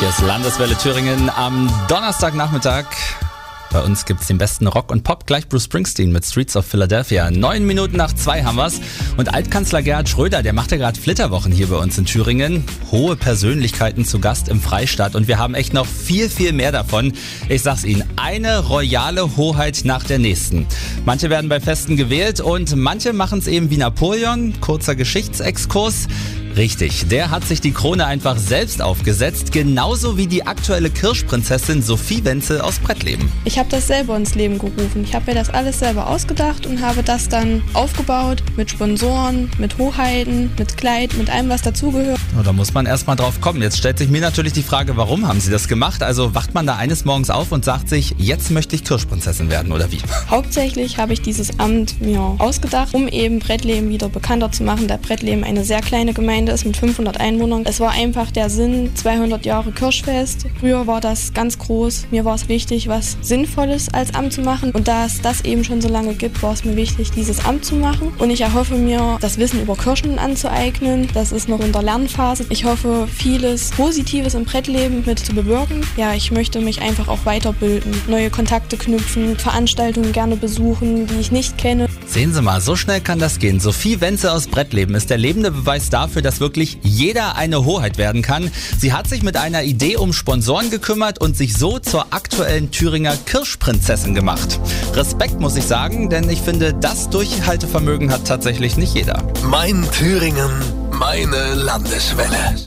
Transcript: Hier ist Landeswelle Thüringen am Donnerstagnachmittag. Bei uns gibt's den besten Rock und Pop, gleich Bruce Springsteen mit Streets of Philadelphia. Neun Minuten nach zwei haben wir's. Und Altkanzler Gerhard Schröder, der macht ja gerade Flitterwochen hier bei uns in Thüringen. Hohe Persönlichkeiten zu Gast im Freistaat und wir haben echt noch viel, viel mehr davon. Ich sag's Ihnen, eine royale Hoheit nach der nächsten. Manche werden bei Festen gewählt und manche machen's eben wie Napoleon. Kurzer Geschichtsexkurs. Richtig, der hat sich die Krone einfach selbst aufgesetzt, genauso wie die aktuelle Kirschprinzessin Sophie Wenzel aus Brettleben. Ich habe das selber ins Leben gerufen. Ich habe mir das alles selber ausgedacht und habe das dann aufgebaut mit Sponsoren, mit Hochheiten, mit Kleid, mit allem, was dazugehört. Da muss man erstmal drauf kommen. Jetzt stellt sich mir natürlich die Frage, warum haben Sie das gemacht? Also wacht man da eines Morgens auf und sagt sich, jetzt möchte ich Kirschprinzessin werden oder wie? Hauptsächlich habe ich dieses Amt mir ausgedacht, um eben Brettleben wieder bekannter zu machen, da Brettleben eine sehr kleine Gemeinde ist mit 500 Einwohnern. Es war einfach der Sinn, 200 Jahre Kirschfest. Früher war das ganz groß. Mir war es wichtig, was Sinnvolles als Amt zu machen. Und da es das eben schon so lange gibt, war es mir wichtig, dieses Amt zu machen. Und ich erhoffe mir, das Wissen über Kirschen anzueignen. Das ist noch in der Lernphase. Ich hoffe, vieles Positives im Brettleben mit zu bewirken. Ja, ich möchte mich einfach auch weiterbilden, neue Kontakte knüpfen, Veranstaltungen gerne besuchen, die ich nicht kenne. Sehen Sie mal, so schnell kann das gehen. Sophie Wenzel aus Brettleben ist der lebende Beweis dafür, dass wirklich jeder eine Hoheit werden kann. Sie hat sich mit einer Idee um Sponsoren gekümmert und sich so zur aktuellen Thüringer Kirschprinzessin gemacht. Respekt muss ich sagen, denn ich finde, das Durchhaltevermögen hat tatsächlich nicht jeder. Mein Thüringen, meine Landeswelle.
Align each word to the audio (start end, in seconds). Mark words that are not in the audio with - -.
Hier 0.00 0.08
ist 0.08 0.22
Landeswelle 0.22 0.78
Thüringen 0.78 1.28
am 1.28 1.70
Donnerstagnachmittag. 1.88 2.86
Bei 3.70 3.82
uns 3.82 4.06
gibt's 4.06 4.28
den 4.28 4.38
besten 4.38 4.66
Rock 4.66 4.90
und 4.90 5.04
Pop, 5.04 5.26
gleich 5.26 5.46
Bruce 5.46 5.64
Springsteen 5.64 6.10
mit 6.10 6.24
Streets 6.24 6.56
of 6.56 6.64
Philadelphia. 6.64 7.30
Neun 7.30 7.66
Minuten 7.66 7.98
nach 7.98 8.14
zwei 8.14 8.42
haben 8.42 8.56
wir's. 8.56 8.80
Und 9.18 9.34
Altkanzler 9.34 9.82
Gerhard 9.82 10.08
Schröder, 10.08 10.42
der 10.42 10.54
macht 10.54 10.72
ja 10.72 10.78
gerade 10.78 10.98
Flitterwochen 10.98 11.52
hier 11.52 11.66
bei 11.66 11.76
uns 11.76 11.98
in 11.98 12.06
Thüringen. 12.06 12.64
Hohe 12.90 13.14
Persönlichkeiten 13.14 14.06
zu 14.06 14.20
Gast 14.20 14.48
im 14.48 14.62
Freistaat 14.62 15.14
und 15.14 15.28
wir 15.28 15.38
haben 15.38 15.54
echt 15.54 15.74
noch 15.74 15.86
viel, 15.86 16.30
viel 16.30 16.54
mehr 16.54 16.72
davon. 16.72 17.12
Ich 17.50 17.60
sag's 17.60 17.84
Ihnen, 17.84 18.02
eine 18.16 18.60
royale 18.60 19.36
Hoheit 19.36 19.82
nach 19.84 20.04
der 20.04 20.18
nächsten. 20.18 20.66
Manche 21.04 21.28
werden 21.28 21.50
bei 21.50 21.60
Festen 21.60 21.98
gewählt 21.98 22.40
und 22.40 22.74
manche 22.74 23.12
machen's 23.12 23.46
eben 23.46 23.68
wie 23.68 23.76
Napoleon. 23.76 24.58
Kurzer 24.62 24.94
Geschichtsexkurs. 24.94 26.08
Richtig, 26.56 27.06
der 27.08 27.30
hat 27.30 27.44
sich 27.44 27.60
die 27.60 27.70
Krone 27.72 28.06
einfach 28.06 28.36
selbst 28.36 28.82
aufgesetzt, 28.82 29.52
genauso 29.52 30.16
wie 30.16 30.26
die 30.26 30.46
aktuelle 30.46 30.90
Kirschprinzessin 30.90 31.80
Sophie 31.80 32.24
Wenzel 32.24 32.60
aus 32.60 32.80
Brettleben. 32.80 33.30
Ich 33.44 33.58
habe 33.58 33.68
das 33.70 33.86
selber 33.86 34.16
ins 34.16 34.34
Leben 34.34 34.58
gerufen. 34.58 35.04
Ich 35.04 35.14
habe 35.14 35.30
mir 35.30 35.36
das 35.36 35.50
alles 35.50 35.78
selber 35.78 36.08
ausgedacht 36.08 36.66
und 36.66 36.80
habe 36.82 37.02
das 37.04 37.28
dann 37.28 37.62
aufgebaut 37.72 38.42
mit 38.56 38.70
Sponsoren, 38.70 39.48
mit 39.58 39.78
Hochheiten, 39.78 40.50
mit 40.58 40.76
Kleid, 40.76 41.16
mit 41.16 41.30
allem, 41.30 41.48
was 41.48 41.62
dazugehört. 41.62 42.18
Da 42.44 42.52
muss 42.52 42.74
man 42.74 42.84
erstmal 42.86 43.16
drauf 43.16 43.40
kommen. 43.40 43.62
Jetzt 43.62 43.78
stellt 43.78 43.98
sich 43.98 44.08
mir 44.08 44.20
natürlich 44.20 44.52
die 44.52 44.62
Frage, 44.62 44.96
warum 44.96 45.28
haben 45.28 45.40
Sie 45.40 45.50
das 45.50 45.68
gemacht? 45.68 46.02
Also 46.02 46.34
wacht 46.34 46.52
man 46.52 46.66
da 46.66 46.76
eines 46.76 47.04
Morgens 47.04 47.30
auf 47.30 47.52
und 47.52 47.64
sagt 47.64 47.88
sich, 47.88 48.16
jetzt 48.18 48.50
möchte 48.50 48.74
ich 48.74 48.84
Kirschprinzessin 48.84 49.50
werden 49.50 49.70
oder 49.72 49.92
wie? 49.92 49.98
Hauptsächlich 50.30 50.98
habe 50.98 51.12
ich 51.12 51.22
dieses 51.22 51.60
Amt 51.60 52.00
mir 52.00 52.34
ausgedacht, 52.38 52.92
um 52.92 53.06
eben 53.06 53.38
Brettleben 53.38 53.88
wieder 53.88 54.08
bekannter 54.08 54.50
zu 54.50 54.64
machen, 54.64 54.88
da 54.88 54.96
Brettleben 54.96 55.44
eine 55.44 55.64
sehr 55.64 55.80
kleine 55.80 56.12
Gemeinde 56.12 56.39
ist 56.48 56.64
mit 56.64 56.76
500 56.76 57.18
Einwohnern. 57.20 57.64
Es 57.66 57.80
war 57.80 57.90
einfach 57.90 58.30
der 58.30 58.50
Sinn, 58.50 58.90
200 58.94 59.44
Jahre 59.44 59.72
Kirschfest. 59.72 60.46
Früher 60.60 60.86
war 60.86 61.00
das 61.00 61.32
ganz 61.32 61.58
groß. 61.58 62.06
Mir 62.10 62.24
war 62.24 62.34
es 62.34 62.48
wichtig, 62.48 62.88
was 62.88 63.16
Sinnvolles 63.20 63.92
als 63.92 64.14
Amt 64.14 64.32
zu 64.32 64.40
machen. 64.42 64.70
Und 64.72 64.88
da 64.88 65.06
es 65.06 65.20
das 65.20 65.42
eben 65.42 65.64
schon 65.64 65.80
so 65.80 65.88
lange 65.88 66.14
gibt, 66.14 66.42
war 66.42 66.52
es 66.52 66.64
mir 66.64 66.76
wichtig, 66.76 67.10
dieses 67.10 67.44
Amt 67.44 67.64
zu 67.64 67.74
machen. 67.74 68.12
Und 68.18 68.30
ich 68.30 68.40
erhoffe 68.40 68.76
mir, 68.76 69.18
das 69.20 69.38
Wissen 69.38 69.60
über 69.60 69.76
Kirschen 69.76 70.18
anzueignen. 70.18 71.08
Das 71.14 71.32
ist 71.32 71.48
noch 71.48 71.60
in 71.60 71.72
der 71.72 71.82
Lernphase. 71.82 72.46
Ich 72.48 72.64
hoffe, 72.64 73.08
vieles 73.12 73.70
Positives 73.70 74.34
im 74.34 74.44
Brettleben 74.44 75.02
mit 75.06 75.18
zu 75.18 75.34
bewirken. 75.34 75.80
Ja, 75.96 76.14
ich 76.14 76.30
möchte 76.30 76.60
mich 76.60 76.80
einfach 76.80 77.08
auch 77.08 77.24
weiterbilden, 77.24 77.92
neue 78.08 78.30
Kontakte 78.30 78.76
knüpfen, 78.76 79.36
Veranstaltungen 79.36 80.12
gerne 80.12 80.36
besuchen, 80.36 81.06
die 81.06 81.20
ich 81.20 81.32
nicht 81.32 81.58
kenne. 81.58 81.88
Sehen 82.06 82.32
Sie 82.34 82.42
mal, 82.42 82.60
so 82.60 82.74
schnell 82.76 83.00
kann 83.00 83.18
das 83.18 83.38
gehen. 83.38 83.60
Sophie 83.60 84.00
Wenzel 84.00 84.30
aus 84.30 84.46
Brettleben 84.48 84.94
ist 84.94 85.10
der 85.10 85.18
lebende 85.18 85.50
Beweis 85.50 85.90
dafür, 85.90 86.22
dass 86.30 86.38
wirklich 86.38 86.78
jeder 86.84 87.34
eine 87.34 87.64
Hoheit 87.64 87.98
werden 87.98 88.22
kann. 88.22 88.52
Sie 88.78 88.92
hat 88.92 89.08
sich 89.08 89.24
mit 89.24 89.36
einer 89.36 89.64
Idee 89.64 89.96
um 89.96 90.12
Sponsoren 90.12 90.70
gekümmert 90.70 91.20
und 91.20 91.36
sich 91.36 91.56
so 91.56 91.80
zur 91.80 92.12
aktuellen 92.12 92.70
Thüringer 92.70 93.16
Kirschprinzessin 93.26 94.14
gemacht. 94.14 94.60
Respekt 94.94 95.40
muss 95.40 95.56
ich 95.56 95.64
sagen, 95.64 96.08
denn 96.08 96.30
ich 96.30 96.40
finde, 96.40 96.72
das 96.72 97.10
Durchhaltevermögen 97.10 98.12
hat 98.12 98.28
tatsächlich 98.28 98.76
nicht 98.76 98.94
jeder. 98.94 99.24
Mein 99.42 99.84
Thüringen, 99.90 100.52
meine 100.92 101.54
Landeswelle. 101.54 102.54